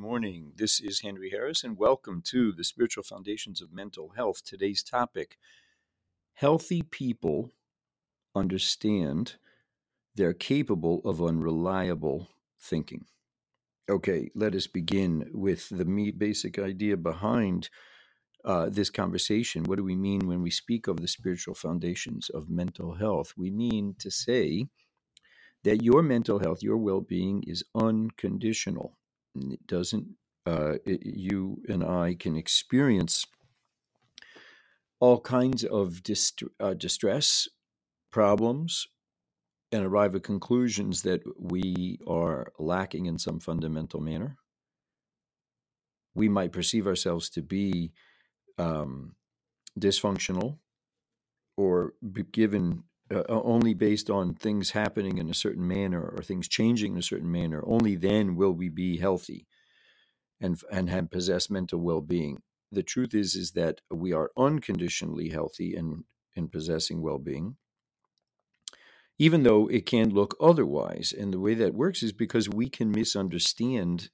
[0.00, 0.52] morning.
[0.56, 4.42] This is Henry Harris, and welcome to the Spiritual Foundations of Mental Health.
[4.42, 5.36] Today's topic
[6.32, 7.50] Healthy people
[8.34, 9.34] understand
[10.14, 12.28] they're capable of unreliable
[12.58, 13.04] thinking.
[13.90, 15.84] Okay, let us begin with the
[16.16, 17.68] basic idea behind
[18.42, 19.64] uh, this conversation.
[19.64, 23.34] What do we mean when we speak of the spiritual foundations of mental health?
[23.36, 24.68] We mean to say
[25.62, 28.96] that your mental health, your well being is unconditional
[29.34, 30.06] it doesn't
[30.46, 33.26] uh, it, you and I can experience
[34.98, 37.48] all kinds of dist- uh, distress,
[38.10, 38.86] problems,
[39.72, 44.36] and arrive at conclusions that we are lacking in some fundamental manner.
[46.14, 47.92] We might perceive ourselves to be
[48.58, 49.14] um,
[49.78, 50.58] dysfunctional
[51.56, 56.48] or be given uh, only based on things happening in a certain manner or things
[56.48, 59.46] changing in a certain manner, only then will we be healthy
[60.40, 62.42] and and have possess mental well-being.
[62.72, 66.04] The truth is is that we are unconditionally healthy and
[66.36, 67.56] in possessing well-being,
[69.18, 71.12] even though it can look otherwise.
[71.12, 74.10] And the way that works is because we can misunderstand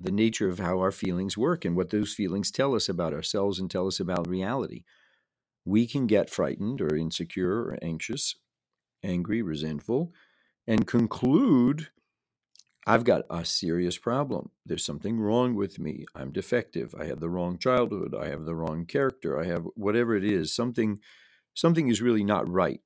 [0.00, 3.58] the nature of how our feelings work and what those feelings tell us about ourselves
[3.58, 4.84] and tell us about reality
[5.64, 8.36] we can get frightened or insecure or anxious,
[9.02, 10.12] angry, resentful,
[10.66, 11.88] and conclude
[12.88, 14.50] I've got a serious problem.
[14.64, 16.06] There's something wrong with me.
[16.14, 16.94] I'm defective.
[16.98, 18.14] I had the wrong childhood.
[18.18, 19.38] I have the wrong character.
[19.38, 20.54] I have whatever it is.
[20.54, 20.98] Something,
[21.52, 22.80] something is really not right.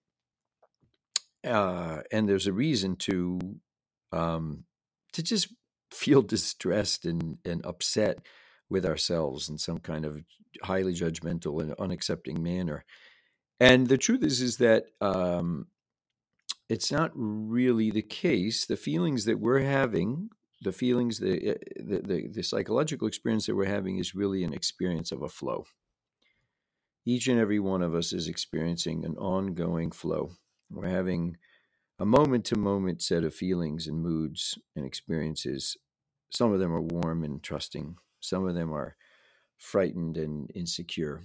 [1.47, 3.39] Uh, and there's a reason to,
[4.11, 4.65] um,
[5.13, 5.55] to just
[5.93, 8.27] feel distressed and, and upset
[8.73, 10.25] with ourselves in some kind of
[10.63, 12.85] highly judgmental and unaccepting manner.
[13.61, 15.69] And the truth is, is that um,
[16.69, 18.67] it's not really the case.
[18.67, 20.31] The feelings that we're having,
[20.63, 24.53] the feelings, the, eh, the, the, the psychological experience that we're having is really an
[24.53, 25.67] experience of a flow.
[27.05, 30.33] Each and every one of us is experiencing an ongoing flow.
[30.71, 31.37] We're having
[31.99, 35.77] a moment to moment set of feelings and moods and experiences.
[36.31, 38.97] Some of them are warm and trusting, some of them are
[39.59, 41.25] frightened and insecure.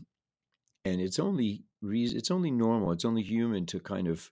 [0.84, 4.32] And it's only it's only normal, it's only human to kind of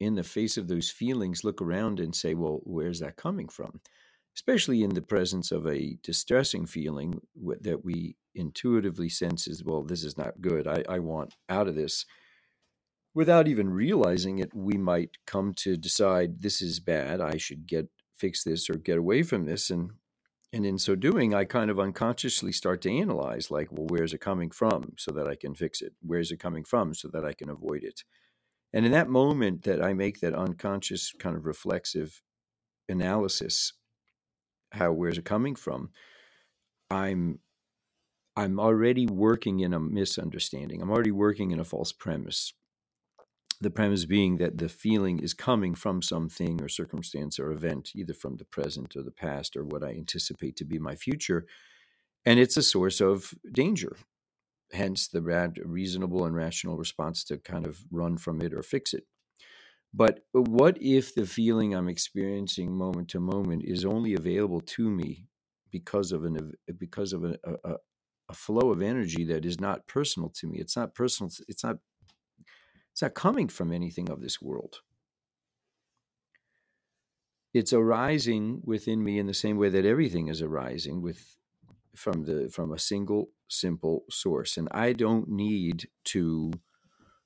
[0.00, 3.80] in the face of those feelings look around and say, well, where's that coming from?
[4.34, 7.20] Especially in the presence of a distressing feeling
[7.60, 10.66] that we intuitively sense is, well, this is not good.
[10.66, 12.04] I, I want out of this.
[13.14, 17.20] Without even realizing it, we might come to decide this is bad.
[17.20, 19.70] I should get fix this or get away from this.
[19.70, 19.90] And
[20.52, 24.20] and in so doing, I kind of unconsciously start to analyze, like, well, where's it
[24.20, 25.94] coming from so that I can fix it?
[26.02, 28.04] Where's it coming from so that I can avoid it?
[28.72, 32.22] And in that moment that I make that unconscious kind of reflexive
[32.88, 33.72] analysis,
[34.72, 35.90] how where's it coming from?
[36.90, 37.38] I'm
[38.36, 40.80] I'm already working in a misunderstanding.
[40.80, 42.54] I'm already working in a false premise
[43.62, 48.12] the premise being that the feeling is coming from something or circumstance or event, either
[48.12, 51.46] from the present or the past or what I anticipate to be my future.
[52.24, 53.96] And it's a source of danger.
[54.72, 58.94] Hence, the rad- reasonable and rational response to kind of run from it or fix
[58.94, 59.04] it.
[59.94, 65.28] But what if the feeling I'm experiencing moment to moment is only available to me
[65.70, 67.76] because of an because of a, a,
[68.30, 70.58] a flow of energy that is not personal to me?
[70.58, 71.30] It's not personal.
[71.46, 71.76] It's not
[72.92, 74.80] it's not coming from anything of this world.
[77.54, 81.36] It's arising within me in the same way that everything is arising with
[81.94, 84.56] from the from a single simple source.
[84.56, 86.52] And I don't need to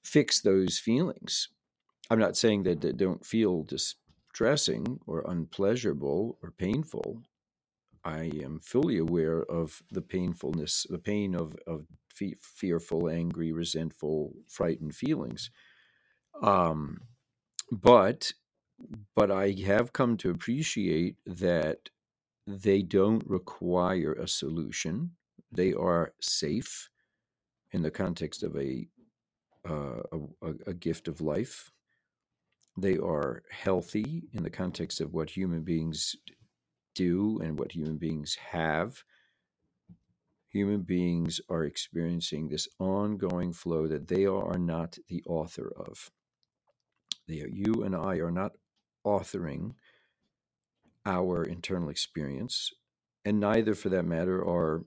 [0.02, 1.48] fix those feelings.
[2.10, 7.22] I'm not saying that they don't feel distressing or unpleasurable or painful.
[8.04, 11.86] I am fully aware of the painfulness, the pain of, of
[12.40, 15.50] fearful, angry, resentful, frightened feelings.
[16.42, 17.00] Um,
[17.70, 18.32] but
[19.14, 21.90] but I have come to appreciate that
[22.46, 25.12] they don't require a solution.
[25.50, 26.90] They are safe
[27.72, 28.88] in the context of a
[29.68, 30.18] uh, a,
[30.68, 31.72] a gift of life.
[32.78, 36.16] They are healthy in the context of what human beings
[36.94, 39.02] do and what human beings have
[40.48, 46.10] human beings are experiencing this ongoing flow that they are not the author of.
[47.28, 48.52] They are, you and I are not
[49.06, 49.74] authoring
[51.06, 52.72] our internal experience,
[53.24, 54.84] and neither, for that matter, are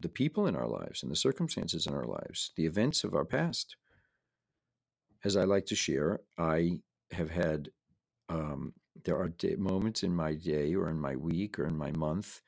[0.00, 3.24] the people in our lives and the circumstances in our lives, the events of our
[3.24, 3.76] past.
[5.24, 6.80] As I like to share, I
[7.12, 7.70] have had
[8.28, 12.42] um, There are moments in my day or in my week or in my month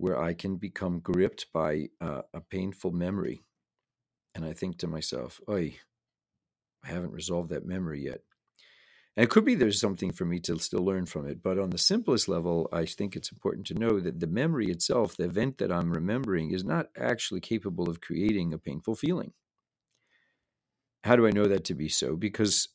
[0.00, 3.44] where I can become gripped by uh, a painful memory.
[4.34, 5.76] And I think to myself, Oi,
[6.82, 8.20] I haven't resolved that memory yet.
[9.16, 11.42] And it could be there's something for me to still learn from it.
[11.42, 15.16] But on the simplest level, I think it's important to know that the memory itself,
[15.16, 19.32] the event that I'm remembering, is not actually capable of creating a painful feeling.
[21.04, 22.16] How do I know that to be so?
[22.16, 22.68] Because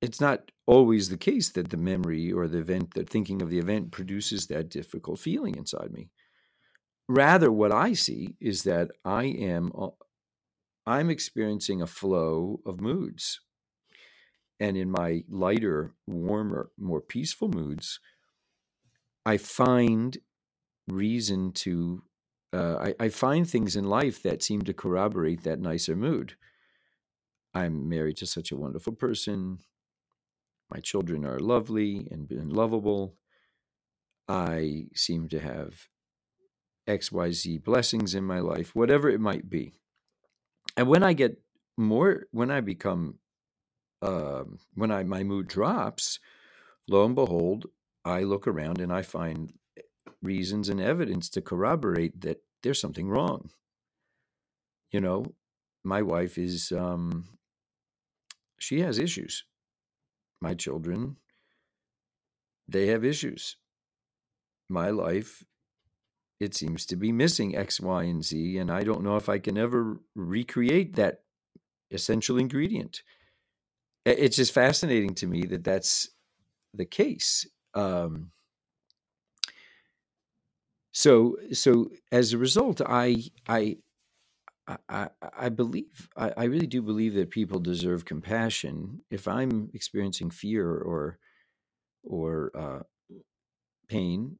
[0.00, 3.58] it's not always the case that the memory or the event, that thinking of the
[3.58, 6.10] event produces that difficult feeling inside me.
[7.08, 9.72] Rather, what I see is that I am
[10.86, 13.40] I'm experiencing a flow of moods.
[14.60, 18.00] And in my lighter, warmer, more peaceful moods,
[19.26, 20.18] I find
[20.86, 22.02] reason to,
[22.52, 26.34] uh, I, I find things in life that seem to corroborate that nicer mood.
[27.54, 29.58] I'm married to such a wonderful person.
[30.70, 33.16] My children are lovely and, lovable.
[34.28, 35.88] I seem to have
[36.88, 39.74] XYZ blessings in my life, whatever it might be.
[40.76, 41.40] And when I get
[41.76, 43.18] more, when I become,
[44.02, 44.44] uh,
[44.74, 46.18] when I my mood drops,
[46.88, 47.66] lo and behold,
[48.04, 49.52] I look around and I find
[50.22, 53.50] reasons and evidence to corroborate that there's something wrong.
[54.90, 55.34] You know,
[55.84, 57.26] my wife is, um,
[58.58, 59.44] she has issues.
[60.44, 61.16] My children,
[62.68, 63.56] they have issues.
[64.68, 65.42] My life
[66.38, 69.38] it seems to be missing X, Y, and Z, and I don't know if I
[69.38, 71.22] can ever recreate that
[71.90, 73.02] essential ingredient.
[74.04, 76.10] It's just fascinating to me that that's
[76.74, 77.46] the case.
[77.72, 78.32] Um,
[80.92, 83.78] so, so as a result, I, I,
[84.88, 85.08] I,
[85.38, 89.02] I believe, I, I really do believe that people deserve compassion.
[89.10, 91.18] If I'm experiencing fear or,
[92.02, 92.82] or uh,
[93.88, 94.38] pain,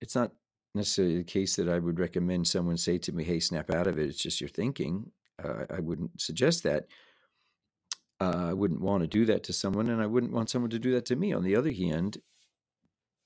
[0.00, 0.32] it's not
[0.74, 3.98] necessarily the case that I would recommend someone say to me, "Hey, snap out of
[3.98, 4.08] it.
[4.08, 5.10] It's just your thinking."
[5.42, 6.86] Uh, I wouldn't suggest that.
[8.20, 10.78] Uh, I wouldn't want to do that to someone, and I wouldn't want someone to
[10.78, 11.32] do that to me.
[11.32, 12.18] On the other hand,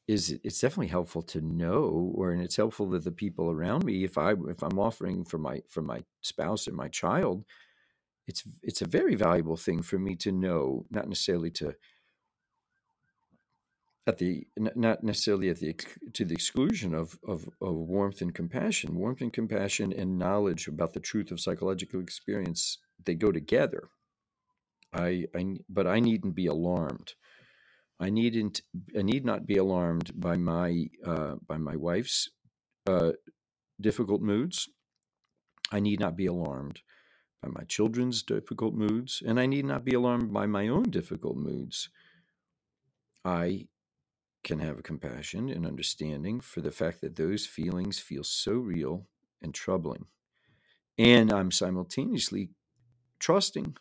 [0.08, 4.05] is it's definitely helpful to know, or and it's helpful that the people around me,
[4.05, 7.44] if I if I'm offering for my for my spouse or my child,
[8.26, 11.76] it's it's a very valuable thing for me to know, not necessarily to
[14.06, 15.76] at the not necessarily at the
[16.14, 18.96] to the exclusion of, of, of warmth and compassion.
[18.96, 23.90] Warmth and compassion and knowledge about the truth of psychological experience they go together.
[24.93, 27.14] I i but i needn't be alarmed
[28.00, 28.62] i needn't
[28.98, 32.30] i need not be alarmed by my uh, by my wife's
[32.86, 33.12] uh,
[33.80, 34.68] difficult moods
[35.72, 36.80] i need not be alarmed
[37.42, 41.36] by my children's difficult moods and i need not be alarmed by my own difficult
[41.36, 41.88] moods
[43.24, 43.66] i
[44.44, 49.06] can have compassion and understanding for the fact that those feelings feel so real
[49.42, 50.06] and troubling.
[50.96, 52.50] And I'm simultaneously
[53.20, 53.76] trusting.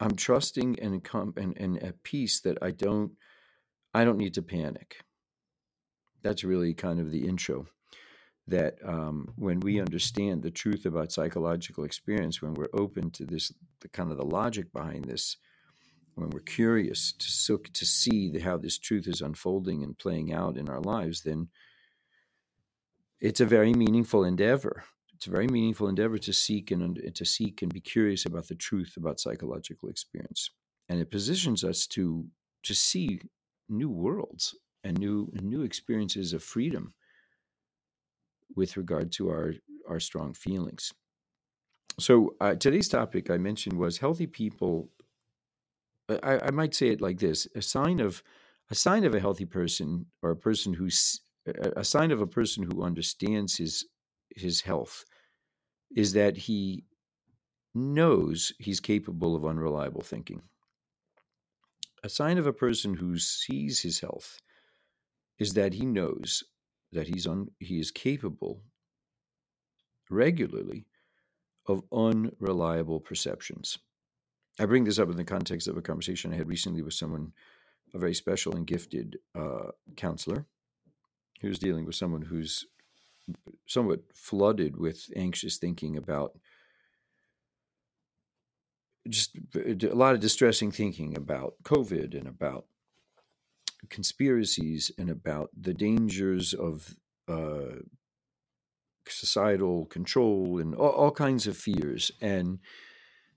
[0.00, 1.00] I'm trusting and,
[1.36, 3.12] and, and at peace that I don't
[3.94, 5.04] I don't need to panic.
[6.22, 7.66] That's really kind of the intro.
[8.48, 13.52] That um, when we understand the truth about psychological experience, when we're open to this,
[13.80, 15.36] the kind of the logic behind this,
[16.14, 20.68] when we're curious to to see how this truth is unfolding and playing out in
[20.68, 21.48] our lives, then
[23.20, 24.84] it's a very meaningful endeavor.
[25.24, 28.54] It's a very meaningful endeavor to seek and to seek and be curious about the
[28.54, 30.50] truth about psychological experience,
[30.90, 32.26] and it positions us to
[32.64, 33.22] to see
[33.66, 36.92] new worlds and new new experiences of freedom
[38.54, 39.54] with regard to our
[39.88, 40.92] our strong feelings.
[41.98, 44.90] So uh, today's topic I mentioned was healthy people
[46.10, 48.22] I, I might say it like this: a sign of
[48.70, 52.62] a sign of a healthy person, or a person who's a sign of a person
[52.62, 53.86] who understands his
[54.36, 55.04] his health,
[55.94, 56.84] is that he
[57.74, 60.42] knows he's capable of unreliable thinking.
[62.02, 64.38] A sign of a person who sees his health
[65.38, 66.44] is that he knows
[66.92, 68.62] that he's un, he is capable
[70.10, 70.86] regularly
[71.66, 73.78] of unreliable perceptions.
[74.60, 77.32] I bring this up in the context of a conversation I had recently with someone,
[77.94, 80.46] a very special and gifted uh, counselor,
[81.40, 82.66] who's dealing with someone who's
[83.66, 86.32] somewhat flooded with anxious thinking about
[89.08, 92.66] just a lot of distressing thinking about COVID and about
[93.90, 96.96] conspiracies and about the dangers of
[97.28, 97.80] uh,
[99.06, 102.10] societal control and all, all kinds of fears.
[102.20, 102.60] And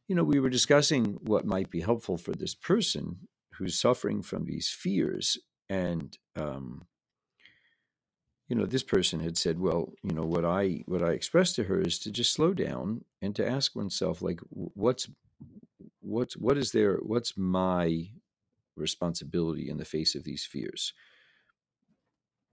[0.08, 4.46] you know, we were discussing what might be helpful for this person who's suffering from
[4.46, 5.38] these fears
[5.70, 6.86] and um,
[8.47, 11.65] you know this person had said well you know what i what i expressed to
[11.65, 15.09] her is to just slow down and to ask oneself like what's
[16.01, 18.07] what's what is there what's my
[18.77, 20.93] responsibility in the face of these fears?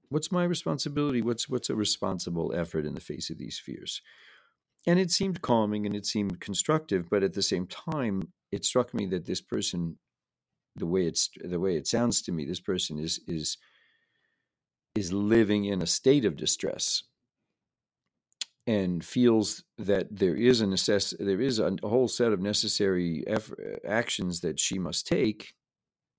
[0.08, 1.22] What's my responsibility?
[1.22, 4.00] What's what's a responsible effort in the face of these fears?
[4.86, 8.92] And it seemed calming and it seemed constructive but at the same time it struck
[8.94, 9.98] me that this person
[10.76, 13.56] the way it's the way it sounds to me this person is is
[14.94, 17.02] is living in a state of distress
[18.66, 23.24] and feels that there is a necess- there is a whole set of necessary
[23.86, 25.54] actions that she must take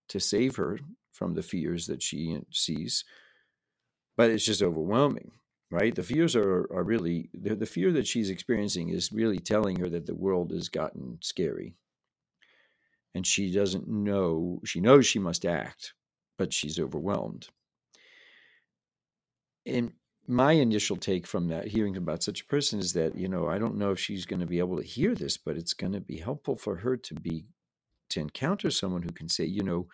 [0.10, 0.80] to save her
[1.12, 3.04] from the fears that she sees
[4.18, 5.32] but it's just overwhelming
[5.72, 5.96] right?
[5.96, 9.90] The fears are are really the, the fear that she's experiencing is really telling her
[9.90, 11.76] that the world has gotten scary.
[13.14, 15.94] And she doesn't know she knows she must act
[16.38, 17.48] but she's overwhelmed
[19.66, 19.92] and
[20.28, 23.58] my initial take from that hearing about such a person is that you know i
[23.58, 26.00] don't know if she's going to be able to hear this but it's going to
[26.00, 27.46] be helpful for her to be
[28.10, 29.88] to encounter someone who can say you know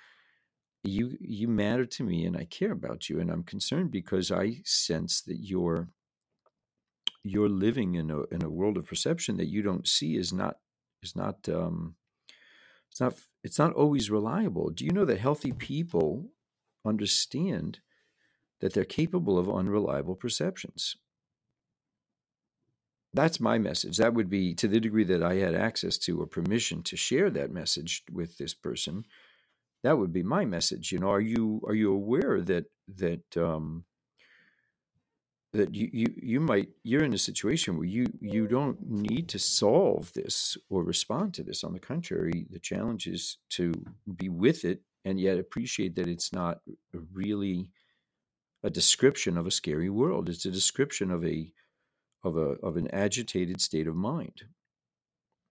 [0.83, 4.59] you you matter to me and i care about you and i'm concerned because i
[4.63, 5.89] sense that you're
[7.23, 10.57] you're living in a in a world of perception that you don't see is not
[11.03, 11.95] is not um
[12.89, 13.13] it's not
[13.43, 14.69] it's not always reliable.
[14.69, 16.29] Do you know that healthy people
[16.85, 17.79] understand
[18.61, 20.95] that they're capable of unreliable perceptions?
[23.13, 23.97] That's my message.
[23.97, 27.29] That would be to the degree that I had access to or permission to share
[27.31, 29.05] that message with this person.
[29.83, 30.91] That would be my message.
[30.91, 32.65] You know, are you are you aware that
[32.97, 33.83] that um,
[35.53, 39.39] that you, you you might you're in a situation where you you don't need to
[39.39, 43.73] solve this or respond to this on the contrary the challenge is to
[44.15, 46.59] be with it and yet appreciate that it's not
[47.13, 47.69] really
[48.63, 50.29] a description of a scary world.
[50.29, 51.51] It's a description of a
[52.23, 54.43] of a of an agitated state of mind.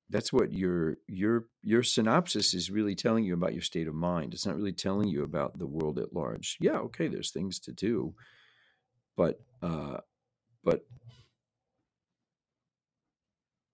[0.09, 4.35] That's what your your your synopsis is really telling you about your state of mind.
[4.35, 6.57] It's not really telling you about the world at large.
[6.61, 8.14] Yeah okay there's things to do
[9.17, 9.99] but uh,
[10.64, 10.87] but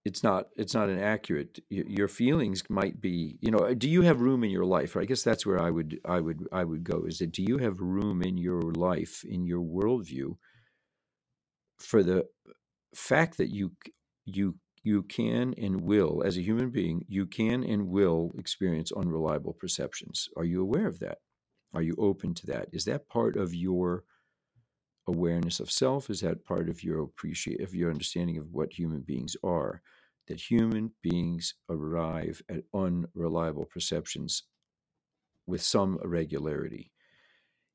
[0.06, 4.20] it's not it's not an accurate your feelings might be you know do you have
[4.20, 4.96] room in your life?
[4.96, 7.58] I guess that's where i would i would i would go is that do you
[7.58, 10.36] have room in your life in your worldview
[11.80, 12.26] for the
[12.94, 13.72] fact that you
[14.24, 19.52] you you can and will as a human being you can and will experience unreliable
[19.52, 20.28] perceptions?
[20.36, 21.18] Are you aware of that?
[21.74, 22.68] Are you open to that?
[22.72, 24.04] Is that part of your
[25.08, 26.08] awareness of self?
[26.08, 29.82] Is that part of your appreciate of your understanding of what human beings are?
[30.26, 34.42] That human beings arrive at unreliable perceptions
[35.46, 36.90] with some irregularity.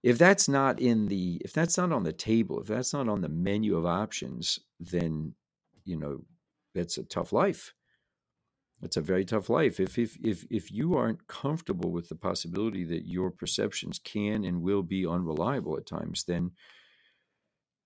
[0.03, 3.21] If that's not in the if that's not on the table, if that's not on
[3.21, 5.35] the menu of options, then
[5.85, 6.25] you know
[6.73, 7.73] that's a tough life.
[8.81, 9.79] It's a very tough life.
[9.79, 14.63] If if if if you aren't comfortable with the possibility that your perceptions can and
[14.63, 16.51] will be unreliable at times, then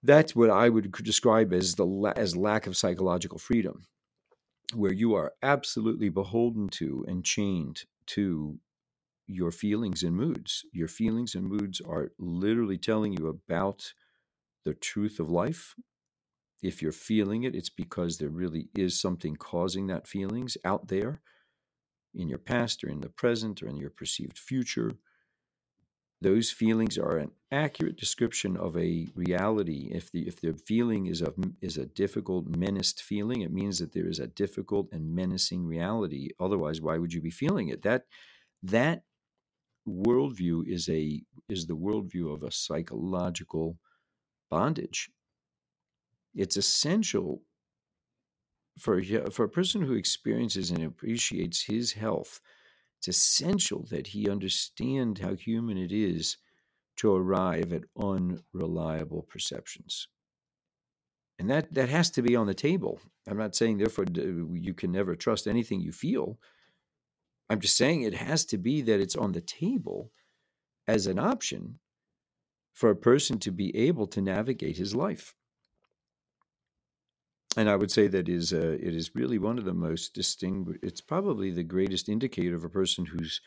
[0.03, 3.83] that's what I would describe as the as lack of psychological freedom,
[4.75, 8.59] where you are absolutely beholden to and chained to
[9.27, 10.65] your feelings and moods.
[10.71, 13.93] Your feelings and moods are literally telling you about
[14.63, 15.75] the truth of life.
[16.61, 21.21] If you're feeling it, it's because there really is something causing that feelings out there
[22.13, 24.93] in your past or in the present or in your perceived future.
[26.25, 29.91] Those feelings are an accurate description of a reality.
[29.91, 33.93] If the if the feeling is a is a difficult, menaced feeling, it means that
[33.93, 36.29] there is a difficult and menacing reality.
[36.39, 37.83] Otherwise, why would you be feeling it?
[37.83, 38.05] That
[38.63, 39.03] that
[39.87, 43.77] worldview is a is the worldview of a psychological
[44.49, 45.11] bondage.
[46.33, 47.43] It's essential
[48.79, 52.41] for for a person who experiences and appreciates his health
[52.99, 56.37] it's essential that he understand how human it is
[56.97, 60.07] to arrive at unreliable perceptions.
[61.37, 62.99] And that, that has to be on the table.
[63.27, 66.39] I'm not saying, therefore, you can never trust anything you feel.
[67.49, 70.11] I'm just saying it has to be that it's on the table
[70.87, 71.79] as an option
[72.73, 75.35] for a person to be able to navigate his life
[77.57, 80.81] and I would say that is uh, it is really one of the most distinguished.
[80.83, 83.41] It's probably the greatest indicator of a person who's.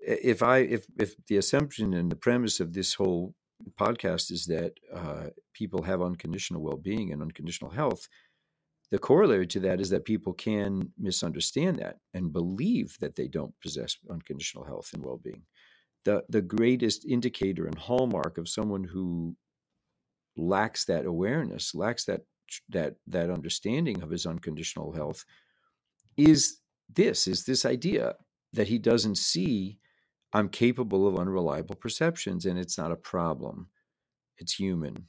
[0.00, 3.34] If I if if the assumption and the premise of this whole
[3.80, 8.08] podcast is that uh, people have unconditional well being and unconditional health,
[8.92, 13.54] the corollary to that is that people can misunderstand that and believe that they don't
[13.62, 15.42] possess unconditional health and well being.
[16.04, 19.36] the the greatest indicator and hallmark of someone who
[20.36, 22.22] lacks that awareness, lacks that
[22.70, 25.24] that that understanding of his unconditional health
[26.16, 26.60] is
[26.94, 28.14] this is this idea
[28.52, 29.78] that he doesn't see
[30.32, 33.68] I'm capable of unreliable perceptions and it's not a problem.
[34.38, 35.06] It's human.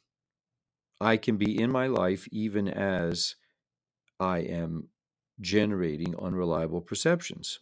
[1.02, 3.36] I can be in my life even as
[4.20, 4.90] I am
[5.42, 7.60] generating unreliable perceptions.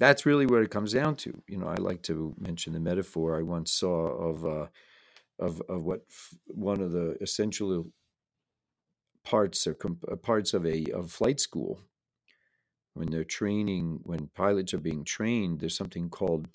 [0.00, 1.42] That's really what it comes down to.
[1.48, 4.66] You know, I like to mention the metaphor I once saw of uh,
[5.38, 7.86] of of what f- one of the essential
[9.30, 11.80] parts or comp- uh, parts of a of flight school.
[12.94, 16.48] When they're training when pilots are being trained there's something called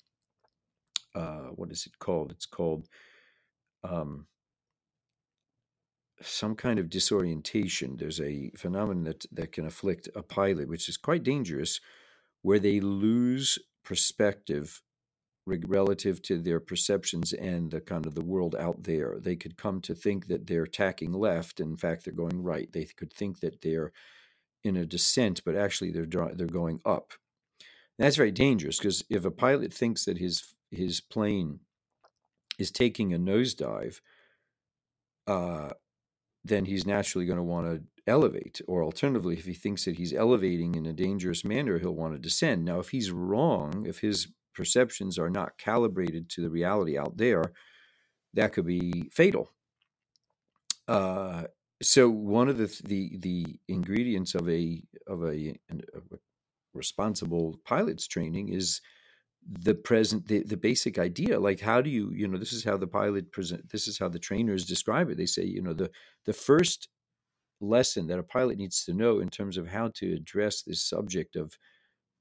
[1.14, 2.32] uh, what is it called?
[2.32, 2.88] It's called
[3.84, 4.26] um,
[6.22, 7.96] some kind of disorientation.
[7.96, 11.80] There's a phenomenon that that can afflict a pilot which is quite dangerous
[12.42, 14.82] where they lose perspective
[15.46, 19.16] relative to their perceptions and the kind of the world out there.
[19.20, 22.70] They could come to think that they're tacking left, in fact, they're going right.
[22.72, 23.92] They could think that they're
[24.64, 27.12] in a descent, but actually they're they're going up.
[27.98, 31.60] That's very dangerous because if a pilot thinks that his his plane
[32.58, 34.00] is taking a nosedive,
[35.26, 35.70] uh,
[36.44, 38.60] then he's naturally going to want to elevate.
[38.66, 42.18] Or alternatively, if he thinks that he's elevating in a dangerous manner, he'll want to
[42.18, 42.64] descend.
[42.64, 47.52] Now, if he's wrong, if his perceptions are not calibrated to the reality out there,
[48.34, 49.50] that could be fatal.
[50.88, 51.44] Uh,
[51.82, 56.18] so one of the the the ingredients of a of a, a
[56.74, 58.80] responsible pilot's training is
[59.48, 62.76] the present the, the basic idea like how do you you know this is how
[62.76, 65.90] the pilot present this is how the trainers describe it they say you know the
[66.24, 66.88] the first
[67.60, 71.36] lesson that a pilot needs to know in terms of how to address this subject
[71.36, 71.56] of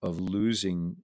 [0.01, 0.95] of losing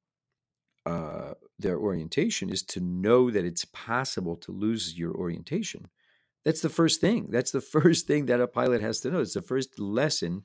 [0.85, 5.87] uh, their orientation is to know that it's possible to lose your orientation.
[6.43, 7.27] That's the first thing.
[7.29, 9.19] That's the first thing that a pilot has to know.
[9.19, 10.43] It's the first lesson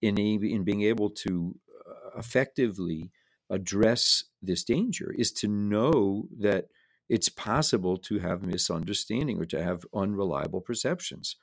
[0.00, 1.54] in a, in being able to
[1.88, 3.10] uh, effectively
[3.50, 6.66] address this danger is to know that
[7.08, 11.36] it's possible to have misunderstanding or to have unreliable perceptions.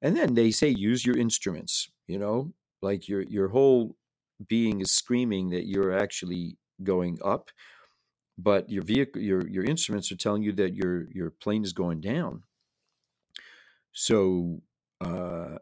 [0.00, 3.96] And then they say use your instruments, you know, like your your whole
[4.48, 7.50] being is screaming that you're actually going up
[8.36, 12.00] but your vehicle your your instruments are telling you that your your plane is going
[12.00, 12.42] down.
[13.92, 14.62] So
[15.00, 15.58] uh,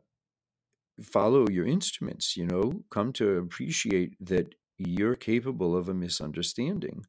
[1.03, 2.85] follow your instruments you know?
[2.91, 7.05] Come to appreciate that you're capable of a misunderstanding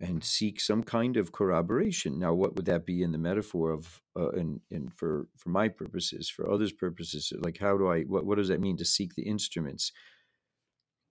[0.00, 2.18] and seek some kind of corroboration.
[2.18, 5.68] Now what would that be in the metaphor of uh, and and for for my
[5.68, 7.32] purposes for others purposes?
[7.38, 9.92] Like how do i what, what does that mean to seek the instruments?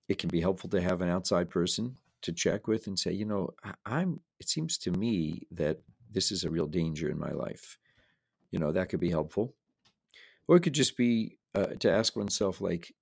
[0.09, 3.25] It can be helpful to have an outside person to check with and say, you
[3.25, 3.51] know,
[3.86, 4.19] I'm.
[4.39, 5.79] It seems to me that
[6.12, 7.77] this is a real danger in my life.
[8.51, 9.53] You know, that could be helpful,
[10.47, 12.93] or it could just be uh, to ask oneself, like,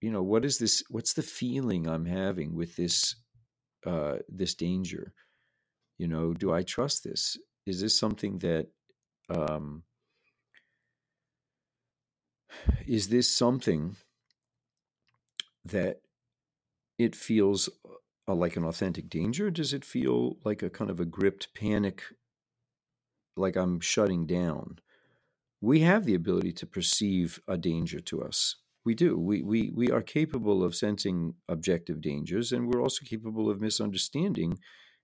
[0.00, 0.82] you know, what is this?
[0.88, 3.16] What's the feeling I'm having with this
[3.86, 5.12] uh, this danger?
[5.98, 7.38] You know, do I trust this?
[7.66, 8.68] Is this something that
[9.28, 9.84] um,
[12.86, 13.96] is this something
[15.64, 16.00] that
[17.04, 17.68] it feels
[18.28, 19.50] uh, like an authentic danger?
[19.50, 22.02] does it feel like a kind of a gripped panic,
[23.36, 24.78] like I'm shutting down?
[25.60, 28.56] We have the ability to perceive a danger to us.
[28.84, 29.16] We do.
[29.16, 34.58] We, we, we are capable of sensing objective dangers, and we're also capable of misunderstanding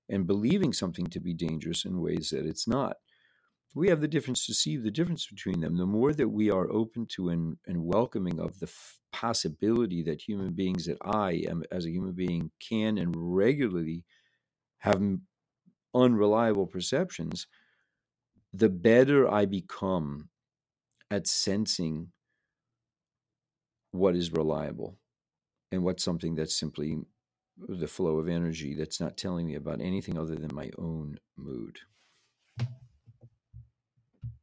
[0.09, 2.97] and believing something to be dangerous in ways that it's not
[3.74, 5.76] we have the difference to see the difference between them.
[5.76, 10.22] The more that we are open to and, and welcoming of the f- possibility that
[10.22, 14.04] human beings, that I am as a human being, can and regularly
[14.78, 15.02] have
[15.94, 17.46] unreliable perceptions,
[18.52, 20.28] the better I become
[21.11, 22.09] at sensing
[23.92, 24.98] what is reliable
[25.72, 26.98] and what's something that's simply
[27.59, 31.78] the flow of energy that's not telling me about anything other than my own mood.